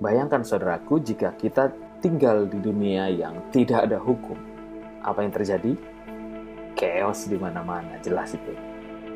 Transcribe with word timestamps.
Bayangkan 0.00 0.40
saudaraku 0.40 0.96
jika 1.04 1.36
kita 1.36 1.68
tinggal 2.00 2.48
di 2.48 2.56
dunia 2.56 3.12
yang 3.12 3.36
tidak 3.52 3.84
ada 3.84 4.00
hukum. 4.00 4.32
Apa 5.04 5.20
yang 5.20 5.28
terjadi? 5.28 5.76
Chaos 6.72 7.28
di 7.28 7.36
mana-mana, 7.36 8.00
jelas 8.00 8.32
itu. 8.32 8.56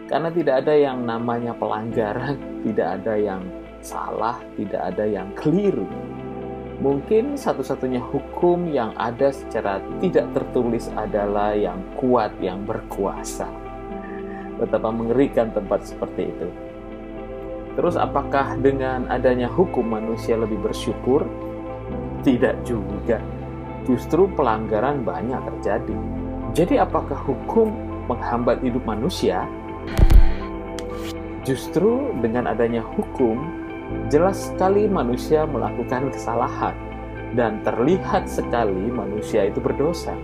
Karena 0.04 0.28
tidak 0.28 0.60
ada 0.60 0.76
yang 0.76 1.08
namanya 1.08 1.56
pelanggaran, 1.56 2.36
tidak 2.68 3.00
ada 3.00 3.16
yang 3.16 3.48
salah, 3.80 4.36
tidak 4.60 4.92
ada 4.92 5.08
yang 5.08 5.32
keliru. 5.32 5.88
Mungkin 6.85 7.41
satu-satunya 7.41 8.05
hukum 8.05 8.69
yang 8.69 8.93
ada 9.01 9.32
secara 9.32 9.80
tidak 10.05 10.37
tertulis 10.37 10.93
adalah 10.93 11.57
yang 11.57 11.80
kuat, 11.96 12.37
yang 12.45 12.61
berkuasa. 12.69 13.48
Betapa 14.61 14.93
mengerikan 14.93 15.48
tempat 15.48 15.89
seperti 15.89 16.29
itu. 16.29 16.48
Terus 17.75 17.98
apakah 17.98 18.54
dengan 18.62 19.11
adanya 19.11 19.50
hukum 19.50 19.82
manusia 19.82 20.38
lebih 20.38 20.62
bersyukur? 20.62 21.27
Tidak 22.23 22.62
juga. 22.62 23.19
Justru 23.84 24.30
pelanggaran 24.30 25.02
banyak 25.02 25.42
terjadi. 25.42 25.98
Jadi 26.55 26.78
apakah 26.78 27.19
hukum 27.27 27.74
menghambat 28.06 28.62
hidup 28.62 28.87
manusia? 28.87 29.42
Justru 31.42 32.14
dengan 32.23 32.48
adanya 32.48 32.80
hukum, 32.80 33.37
jelas 34.09 34.55
sekali 34.55 34.86
manusia 34.86 35.45
melakukan 35.45 36.09
kesalahan 36.14 36.72
dan 37.34 37.61
terlihat 37.66 38.30
sekali 38.30 38.88
manusia 38.88 39.50
itu 39.50 39.59
berdosa. 39.59 40.14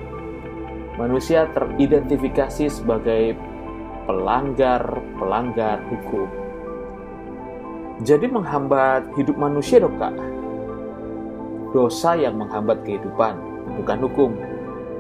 Manusia 0.97 1.51
teridentifikasi 1.51 2.71
sebagai 2.71 3.35
pelanggar-pelanggar 4.07 5.83
hukum 5.93 6.40
jadi 8.01 8.33
menghambat 8.33 9.13
hidup 9.21 9.37
manusia 9.37 9.77
dong 9.77 10.01
kak. 10.01 10.17
Dosa 11.77 12.17
yang 12.17 12.41
menghambat 12.41 12.81
kehidupan, 12.89 13.37
bukan 13.77 13.99
hukum. 14.09 14.31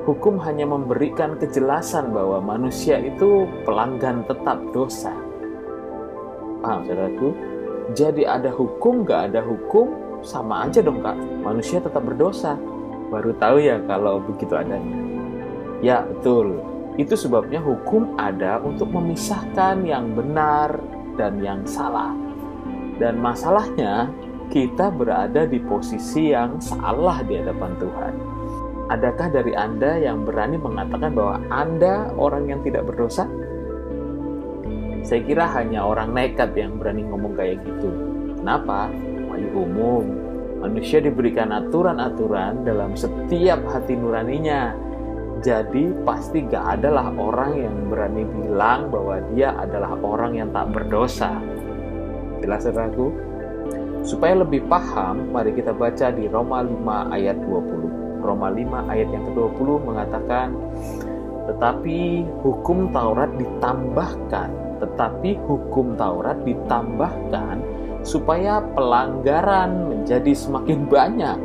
Hukum 0.04 0.36
hanya 0.44 0.68
memberikan 0.68 1.40
kejelasan 1.40 2.12
bahwa 2.12 2.44
manusia 2.44 3.00
itu 3.00 3.48
pelanggan 3.64 4.24
tetap 4.28 4.60
dosa. 4.76 5.16
Paham 6.60 6.84
saudaraku? 6.84 7.32
Jadi 7.96 8.28
ada 8.28 8.52
hukum, 8.52 9.02
gak 9.08 9.32
ada 9.32 9.40
hukum, 9.48 10.20
sama 10.20 10.68
aja 10.68 10.84
dong 10.84 11.00
kak. 11.00 11.16
Manusia 11.40 11.80
tetap 11.80 12.04
berdosa. 12.04 12.60
Baru 13.08 13.32
tahu 13.40 13.64
ya 13.64 13.80
kalau 13.88 14.20
begitu 14.20 14.60
adanya. 14.60 15.00
Ya 15.80 16.04
betul, 16.04 16.60
itu 17.00 17.16
sebabnya 17.16 17.64
hukum 17.64 18.12
ada 18.20 18.60
untuk 18.60 18.92
memisahkan 18.92 19.88
yang 19.88 20.12
benar 20.12 20.76
dan 21.16 21.40
yang 21.40 21.64
salah 21.64 22.29
dan 23.00 23.16
masalahnya, 23.16 24.12
kita 24.52 24.92
berada 24.92 25.48
di 25.48 25.56
posisi 25.56 26.36
yang 26.36 26.60
salah 26.60 27.24
di 27.24 27.40
hadapan 27.40 27.72
Tuhan. 27.80 28.14
Adakah 28.92 29.28
dari 29.32 29.56
Anda 29.56 29.96
yang 30.02 30.28
berani 30.28 30.60
mengatakan 30.60 31.16
bahwa 31.16 31.40
Anda 31.48 32.12
orang 32.18 32.52
yang 32.52 32.60
tidak 32.60 32.84
berdosa? 32.90 33.24
Saya 35.00 35.24
kira 35.24 35.48
hanya 35.56 35.86
orang 35.86 36.12
nekat 36.12 36.52
yang 36.52 36.76
berani 36.76 37.08
ngomong 37.08 37.32
kayak 37.38 37.64
gitu. 37.64 37.88
Kenapa? 38.36 38.92
Wahyu 39.32 39.48
umum. 39.54 40.04
Manusia 40.60 41.00
diberikan 41.00 41.56
aturan-aturan 41.56 42.68
dalam 42.68 42.92
setiap 42.92 43.64
hati 43.70 43.96
nuraninya. 43.96 44.76
Jadi 45.40 45.96
pasti 46.04 46.44
gak 46.44 46.76
adalah 46.76 47.16
orang 47.16 47.56
yang 47.56 47.76
berani 47.88 48.28
bilang 48.28 48.92
bahwa 48.92 49.24
dia 49.32 49.56
adalah 49.56 49.96
orang 50.04 50.36
yang 50.36 50.52
tak 50.52 50.68
berdosa. 50.68 51.40
Jelas 52.40 52.64
saudaraku? 52.64 53.12
Supaya 54.00 54.40
lebih 54.40 54.64
paham, 54.64 55.28
mari 55.28 55.52
kita 55.52 55.76
baca 55.76 56.08
di 56.08 56.24
Roma 56.24 56.64
5 56.64 57.12
ayat 57.12 57.36
20. 57.44 58.24
Roma 58.24 58.48
5 58.48 58.88
ayat 58.88 59.08
yang 59.12 59.24
ke-20 59.32 59.68
mengatakan, 59.84 60.48
Tetapi 61.52 62.24
hukum 62.40 62.88
Taurat 62.96 63.28
ditambahkan, 63.36 64.48
tetapi 64.80 65.36
hukum 65.44 65.98
Taurat 66.00 66.40
ditambahkan 66.48 67.60
supaya 68.00 68.64
pelanggaran 68.72 69.92
menjadi 69.92 70.32
semakin 70.32 70.88
banyak, 70.88 71.36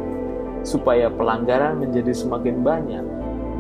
supaya 0.63 1.11
pelanggaran 1.11 1.84
menjadi 1.84 2.16
semakin 2.16 2.63
banyak. 2.63 3.05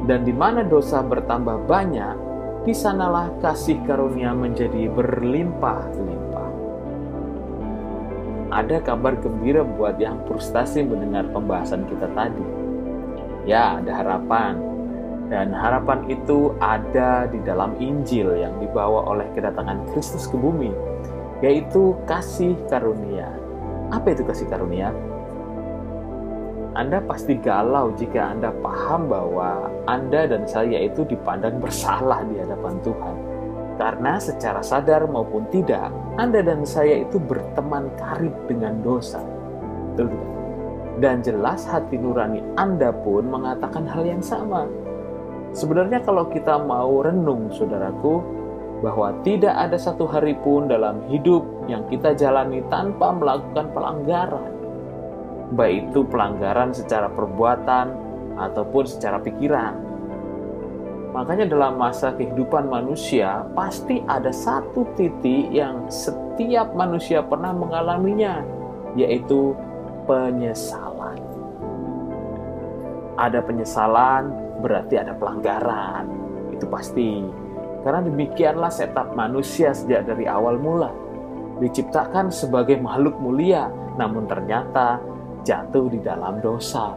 Dan 0.05 0.23
di 0.23 0.31
mana 0.31 0.63
dosa 0.63 1.03
bertambah 1.03 1.67
banyak, 1.67 2.15
di 2.63 2.71
sanalah 2.71 3.27
kasih 3.43 3.81
karunia 3.83 4.31
menjadi 4.31 4.87
berlimpah-limpah 4.93 6.44
ada 8.53 8.77
kabar 8.81 9.17
gembira 9.17 9.65
buat 9.65 9.97
yang 9.97 10.21
frustasi 10.29 10.85
mendengar 10.85 11.25
pembahasan 11.33 11.85
kita 11.89 12.05
tadi. 12.13 12.45
Ya, 13.45 13.81
ada 13.81 13.91
harapan. 13.93 14.57
Dan 15.25 15.49
harapan 15.49 16.05
itu 16.05 16.53
ada 16.61 17.25
di 17.25 17.41
dalam 17.41 17.73
Injil 17.81 18.37
yang 18.37 18.53
dibawa 18.61 19.09
oleh 19.09 19.25
kedatangan 19.33 19.89
Kristus 19.89 20.29
ke 20.29 20.37
bumi, 20.37 20.69
yaitu 21.41 21.97
kasih 22.05 22.53
karunia. 22.69 23.25
Apa 23.89 24.13
itu 24.13 24.21
kasih 24.21 24.45
karunia? 24.45 24.93
Anda 26.77 27.01
pasti 27.01 27.39
galau 27.41 27.95
jika 27.97 28.35
Anda 28.37 28.53
paham 28.61 29.09
bahwa 29.09 29.71
Anda 29.89 30.29
dan 30.29 30.45
saya 30.45 30.77
itu 30.85 31.07
dipandang 31.07 31.57
bersalah 31.57 32.21
di 32.29 32.37
hadapan 32.37 32.77
Tuhan 32.85 33.34
karena 33.75 34.15
secara 34.17 34.63
sadar 34.63 35.03
maupun 35.07 35.47
tidak, 35.51 35.91
Anda 36.15 36.39
dan 36.39 36.63
saya 36.63 37.03
itu 37.03 37.19
berteman 37.19 37.91
karib 37.99 38.33
dengan 38.47 38.79
dosa. 38.79 39.19
Betul 39.93 40.15
tidak? 40.15 40.31
Dan 40.95 41.19
jelas 41.19 41.67
hati 41.67 41.99
nurani 41.99 42.39
Anda 42.55 42.95
pun 42.95 43.27
mengatakan 43.27 43.83
hal 43.83 44.07
yang 44.07 44.23
sama. 44.23 44.63
Sebenarnya 45.51 45.99
kalau 46.03 46.31
kita 46.31 46.55
mau 46.63 47.03
renung, 47.03 47.51
saudaraku, 47.51 48.23
bahwa 48.79 49.11
tidak 49.23 49.55
ada 49.55 49.75
satu 49.75 50.07
hari 50.07 50.35
pun 50.39 50.67
dalam 50.67 51.03
hidup 51.11 51.43
yang 51.67 51.83
kita 51.91 52.15
jalani 52.15 52.63
tanpa 52.71 53.11
melakukan 53.11 53.71
pelanggaran. 53.71 54.51
Baik 55.55 55.91
itu 55.91 56.01
pelanggaran 56.07 56.71
secara 56.75 57.07
perbuatan 57.11 57.91
ataupun 58.35 58.83
secara 58.83 59.19
pikiran 59.23 59.84
Makanya 61.15 61.47
dalam 61.47 61.79
masa 61.79 62.11
kehidupan 62.11 62.67
manusia 62.67 63.47
pasti 63.55 64.03
ada 64.03 64.35
satu 64.35 64.83
titik 64.99 65.47
yang 65.47 65.87
setiap 65.87 66.75
manusia 66.75 67.23
pernah 67.23 67.55
mengalaminya, 67.55 68.43
yaitu 68.99 69.55
penyesalan. 70.03 71.15
Ada 73.15 73.39
penyesalan 73.47 74.27
berarti 74.59 74.99
ada 74.99 75.15
pelanggaran, 75.15 76.03
itu 76.51 76.67
pasti. 76.67 77.23
Karena 77.87 78.03
demikianlah 78.03 78.67
setup 78.67 79.15
manusia 79.15 79.71
sejak 79.71 80.03
dari 80.03 80.27
awal 80.27 80.59
mula. 80.59 80.91
Diciptakan 81.63 82.27
sebagai 82.27 82.75
makhluk 82.75 83.15
mulia, 83.23 83.71
namun 83.95 84.27
ternyata 84.27 84.99
jatuh 85.47 85.87
di 85.87 86.03
dalam 86.03 86.43
dosa 86.43 86.91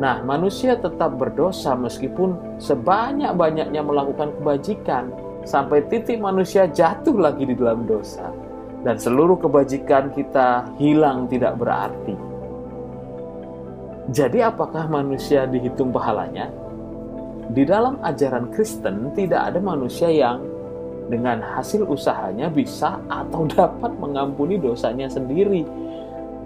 Nah, 0.00 0.24
manusia 0.24 0.80
tetap 0.80 1.20
berdosa 1.20 1.76
meskipun 1.76 2.56
sebanyak-banyaknya 2.56 3.84
melakukan 3.84 4.32
kebajikan 4.40 5.12
sampai 5.44 5.84
titik 5.92 6.16
manusia 6.16 6.64
jatuh 6.64 7.20
lagi 7.20 7.44
di 7.44 7.52
dalam 7.52 7.84
dosa 7.84 8.32
dan 8.80 8.96
seluruh 8.96 9.36
kebajikan 9.36 10.08
kita 10.16 10.64
hilang 10.80 11.28
tidak 11.28 11.60
berarti. 11.60 12.16
Jadi 14.08 14.40
apakah 14.40 14.88
manusia 14.88 15.44
dihitung 15.44 15.92
pahalanya? 15.92 16.48
Di 17.52 17.68
dalam 17.68 18.00
ajaran 18.00 18.48
Kristen 18.56 19.12
tidak 19.12 19.52
ada 19.52 19.60
manusia 19.60 20.08
yang 20.08 20.40
dengan 21.12 21.44
hasil 21.44 21.84
usahanya 21.84 22.48
bisa 22.48 22.96
atau 23.10 23.44
dapat 23.52 23.92
mengampuni 24.00 24.56
dosanya 24.56 25.12
sendiri 25.12 25.66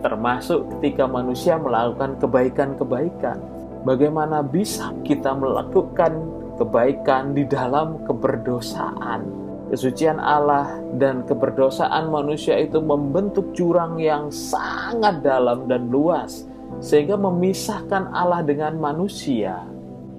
termasuk 0.04 0.69
ketika 0.76 1.09
manusia 1.09 1.56
melakukan 1.56 2.21
kebaikan-kebaikan. 2.21 3.41
Bagaimana 3.89 4.45
bisa 4.45 4.92
kita 5.01 5.33
melakukan 5.33 6.12
kebaikan 6.60 7.33
di 7.33 7.48
dalam 7.48 8.04
keberdosaan? 8.04 9.24
Kesucian 9.72 10.21
Allah 10.21 10.77
dan 11.01 11.24
keberdosaan 11.24 12.12
manusia 12.12 12.60
itu 12.60 12.84
membentuk 12.84 13.56
jurang 13.56 13.97
yang 13.97 14.28
sangat 14.28 15.24
dalam 15.24 15.65
dan 15.65 15.89
luas, 15.89 16.45
sehingga 16.84 17.16
memisahkan 17.16 18.12
Allah 18.12 18.45
dengan 18.45 18.77
manusia. 18.77 19.65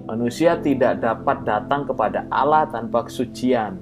Manusia 0.06 0.58
tidak 0.58 1.02
dapat 1.02 1.46
datang 1.46 1.86
kepada 1.86 2.26
Allah 2.30 2.66
tanpa 2.70 3.06
kesucian. 3.06 3.78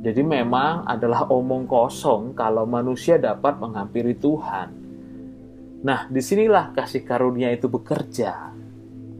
Jadi, 0.00 0.24
memang 0.24 0.88
adalah 0.88 1.28
omong 1.28 1.68
kosong 1.68 2.32
kalau 2.32 2.64
manusia 2.64 3.20
dapat 3.20 3.60
menghampiri 3.60 4.16
Tuhan. 4.16 4.79
Nah, 5.80 6.04
di 6.12 6.20
sinilah 6.20 6.76
kasih 6.76 7.08
karunia 7.08 7.48
itu 7.48 7.64
bekerja. 7.64 8.52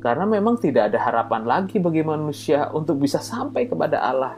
Karena 0.00 0.24
memang 0.28 0.60
tidak 0.60 0.92
ada 0.92 0.98
harapan 1.00 1.44
lagi 1.44 1.76
bagi 1.80 2.04
manusia 2.04 2.68
untuk 2.72 3.00
bisa 3.00 3.20
sampai 3.20 3.68
kepada 3.68 4.00
Allah. 4.00 4.36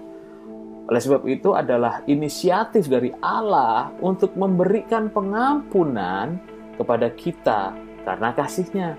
Oleh 0.87 0.99
sebab 0.99 1.23
itu 1.31 1.55
adalah 1.55 2.03
inisiatif 2.11 2.91
dari 2.91 3.15
Allah 3.23 3.95
untuk 4.03 4.35
memberikan 4.35 5.11
pengampunan 5.11 6.39
kepada 6.75 7.11
kita 7.15 7.75
karena 8.03 8.35
kasihnya. 8.35 8.99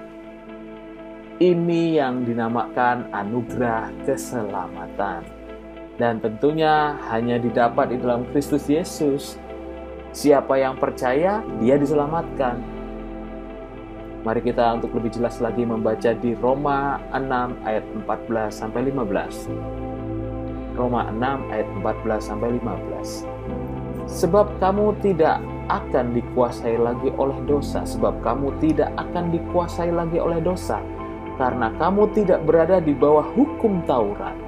Ini 1.43 1.99
yang 1.99 2.23
dinamakan 2.23 3.11
anugerah 3.11 3.91
keselamatan. 4.07 5.27
Dan 5.99 6.23
tentunya 6.23 6.95
hanya 7.11 7.35
didapat 7.39 7.91
di 7.91 7.97
dalam 7.99 8.23
Kristus 8.31 8.71
Yesus. 8.71 9.35
Siapa 10.15 10.55
yang 10.55 10.79
percaya, 10.79 11.43
dia 11.59 11.75
diselamatkan. 11.75 12.72
Mari 14.23 14.39
kita 14.39 14.79
untuk 14.79 14.95
lebih 14.95 15.19
jelas 15.19 15.43
lagi 15.43 15.67
membaca 15.67 16.15
di 16.15 16.31
Roma 16.39 16.95
6 17.11 17.59
ayat 17.67 17.83
14 18.07 18.55
sampai 18.55 18.87
15. 18.87 19.51
Roma 20.79 21.11
6 21.11 21.51
ayat 21.51 21.67
14 21.83 22.31
sampai 22.31 22.55
15. 22.55 23.27
Sebab 24.07 24.63
kamu 24.63 24.95
tidak 25.03 25.43
akan 25.67 26.15
dikuasai 26.15 26.79
lagi 26.79 27.11
oleh 27.19 27.35
dosa, 27.43 27.83
sebab 27.83 28.23
kamu 28.23 28.55
tidak 28.63 28.95
akan 28.95 29.27
dikuasai 29.27 29.91
lagi 29.91 30.23
oleh 30.23 30.39
dosa, 30.39 30.79
karena 31.35 31.75
kamu 31.75 32.07
tidak 32.15 32.47
berada 32.47 32.79
di 32.79 32.95
bawah 32.95 33.27
hukum 33.27 33.83
Taurat, 33.83 34.39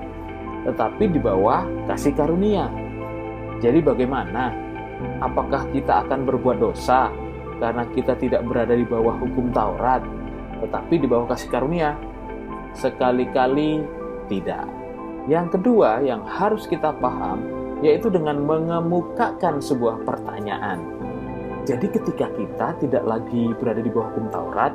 tetapi 0.63 1.03
di 1.11 1.19
bawah 1.19 1.67
kasih 1.91 2.15
karunia. 2.15 2.71
Jadi 3.59 3.83
bagaimana? 3.83 4.55
Apakah 5.19 5.67
kita 5.75 6.07
akan 6.07 6.23
berbuat 6.23 6.63
dosa 6.63 7.11
karena 7.59 7.83
kita 7.95 8.13
tidak 8.19 8.43
berada 8.43 8.75
di 8.75 8.83
bawah 8.83 9.15
hukum 9.15 9.51
Taurat, 9.55 10.03
tetapi 10.59 10.95
di 10.99 11.07
bawah 11.07 11.31
kasih 11.31 11.49
karunia. 11.51 11.95
Sekali-kali 12.75 13.83
tidak. 14.27 14.67
Yang 15.31 15.57
kedua 15.57 16.03
yang 16.03 16.21
harus 16.27 16.67
kita 16.67 16.91
paham 16.99 17.41
yaitu 17.83 18.07
dengan 18.07 18.39
mengemukakan 18.43 19.59
sebuah 19.59 20.03
pertanyaan. 20.07 20.79
Jadi 21.65 21.87
ketika 21.91 22.29
kita 22.33 22.67
tidak 22.77 23.03
lagi 23.03 23.51
berada 23.57 23.81
di 23.81 23.89
bawah 23.89 24.13
hukum 24.13 24.27
Taurat, 24.29 24.73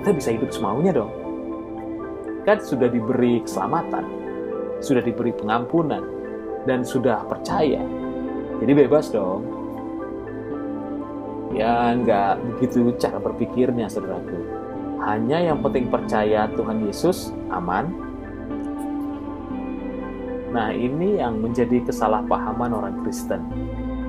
kita 0.00 0.10
bisa 0.16 0.32
hidup 0.32 0.50
semaunya 0.50 0.96
dong. 0.96 1.12
Kan 2.48 2.62
sudah 2.62 2.88
diberi 2.88 3.44
keselamatan, 3.44 4.04
sudah 4.80 5.02
diberi 5.04 5.34
pengampunan, 5.34 6.02
dan 6.64 6.82
sudah 6.82 7.20
percaya. 7.28 7.82
Jadi 8.58 8.72
bebas 8.72 9.12
dong 9.12 9.55
Ya, 11.54 11.94
nggak 11.94 12.42
begitu 12.42 12.90
cara 12.98 13.22
berpikirnya, 13.22 13.86
saudaraku. 13.86 14.38
Hanya 15.06 15.38
yang 15.52 15.62
penting 15.62 15.86
percaya 15.86 16.50
Tuhan 16.56 16.88
Yesus, 16.88 17.30
aman. 17.52 17.94
Nah, 20.50 20.72
ini 20.72 21.20
yang 21.20 21.38
menjadi 21.38 21.84
kesalahpahaman 21.84 22.72
orang 22.72 22.94
Kristen. 23.04 23.44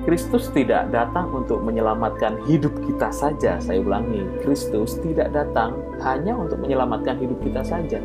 Kristus 0.07 0.47
tidak 0.55 0.87
datang 0.95 1.27
untuk 1.35 1.59
menyelamatkan 1.67 2.39
hidup 2.47 2.71
kita 2.87 3.11
saja. 3.11 3.59
Saya 3.59 3.83
ulangi, 3.83 4.23
Kristus 4.39 4.95
tidak 5.03 5.35
datang 5.35 5.75
hanya 5.99 6.31
untuk 6.31 6.63
menyelamatkan 6.63 7.19
hidup 7.19 7.43
kita 7.43 7.59
saja, 7.59 7.99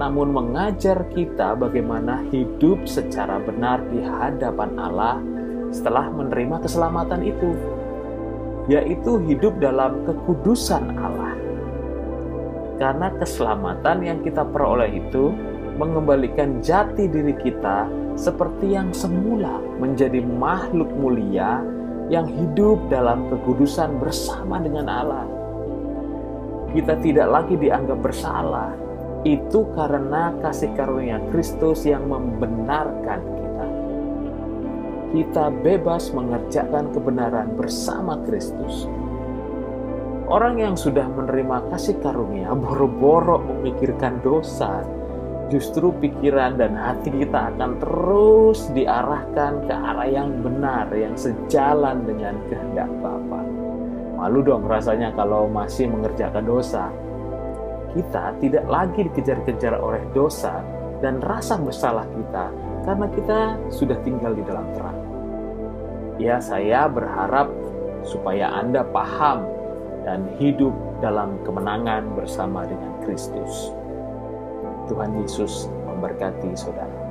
namun 0.00 0.32
mengajar 0.32 1.04
kita 1.12 1.52
bagaimana 1.52 2.24
hidup 2.32 2.88
secara 2.88 3.44
benar 3.44 3.84
di 3.92 4.00
hadapan 4.00 4.72
Allah 4.80 5.20
setelah 5.68 6.08
menerima 6.08 6.64
keselamatan 6.64 7.20
itu 7.20 7.52
yaitu 8.68 9.16
hidup 9.24 9.56
dalam 9.58 10.04
kekudusan 10.04 10.92
Allah. 11.00 11.34
Karena 12.78 13.10
keselamatan 13.18 14.06
yang 14.06 14.18
kita 14.22 14.46
peroleh 14.46 14.92
itu 15.02 15.34
mengembalikan 15.80 16.62
jati 16.62 17.10
diri 17.10 17.34
kita 17.34 17.90
seperti 18.14 18.76
yang 18.76 18.94
semula 18.94 19.58
menjadi 19.82 20.22
makhluk 20.22 20.90
mulia 20.94 21.64
yang 22.12 22.28
hidup 22.28 22.78
dalam 22.92 23.26
kekudusan 23.32 23.98
bersama 23.98 24.62
dengan 24.62 24.86
Allah. 24.86 25.26
Kita 26.70 27.00
tidak 27.00 27.28
lagi 27.32 27.54
dianggap 27.56 27.98
bersalah. 28.04 28.76
Itu 29.26 29.66
karena 29.74 30.30
kasih 30.38 30.70
karunia 30.78 31.18
Kristus 31.34 31.82
yang 31.82 32.06
membenarkan 32.06 33.18
kita 33.18 33.47
kita 35.08 35.48
bebas 35.64 36.12
mengerjakan 36.12 36.92
kebenaran 36.92 37.56
bersama 37.56 38.20
Kristus. 38.28 38.84
Orang 40.28 40.60
yang 40.60 40.76
sudah 40.76 41.08
menerima 41.08 41.72
kasih 41.72 42.04
karunia 42.04 42.52
boro-boro 42.52 43.40
memikirkan 43.40 44.20
dosa, 44.20 44.84
justru 45.48 45.88
pikiran 45.96 46.60
dan 46.60 46.76
hati 46.76 47.08
kita 47.08 47.56
akan 47.56 47.80
terus 47.80 48.68
diarahkan 48.76 49.64
ke 49.64 49.72
arah 49.72 50.08
yang 50.08 50.44
benar, 50.44 50.92
yang 50.92 51.16
sejalan 51.16 52.04
dengan 52.04 52.36
kehendak 52.52 52.92
Bapa. 53.00 53.40
Malu 54.20 54.44
dong 54.44 54.68
rasanya 54.68 55.16
kalau 55.16 55.48
masih 55.48 55.88
mengerjakan 55.88 56.44
dosa. 56.44 56.92
Kita 57.96 58.36
tidak 58.36 58.68
lagi 58.68 59.08
dikejar-kejar 59.08 59.80
oleh 59.80 60.04
dosa 60.12 60.60
dan 61.00 61.24
rasa 61.24 61.56
bersalah 61.56 62.04
kita 62.04 62.67
karena 62.88 63.04
kita 63.12 63.40
sudah 63.68 64.00
tinggal 64.00 64.32
di 64.32 64.40
dalam 64.48 64.64
terang. 64.72 64.96
Ya, 66.16 66.40
saya 66.40 66.88
berharap 66.88 67.52
supaya 68.00 68.48
Anda 68.48 68.80
paham 68.80 69.44
dan 70.08 70.24
hidup 70.40 70.72
dalam 71.04 71.36
kemenangan 71.44 72.16
bersama 72.16 72.64
dengan 72.64 72.96
Kristus. 73.04 73.76
Tuhan 74.88 75.20
Yesus 75.20 75.68
memberkati 75.84 76.56
saudara. 76.56 77.07